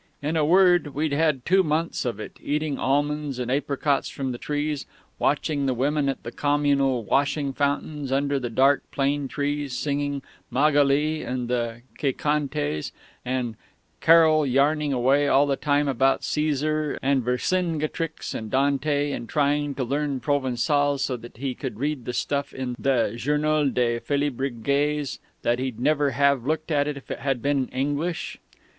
[0.19, 4.39] In a word, we'd had two months of it, eating almonds and apricots from the
[4.39, 4.87] trees,
[5.19, 11.21] watching the women at the communal washing fountains under the dark plane trees, singing Magali
[11.21, 12.91] and the Qué Cantes,
[13.23, 13.55] and
[13.99, 19.83] Carroll yarning away all the time about Caesar and Vercingetorix and Dante, and trying to
[19.83, 25.59] learn Provençal so that he could read the stuff in the Journal des Félibriges that
[25.59, 28.39] he'd never have looked at if it had been in English....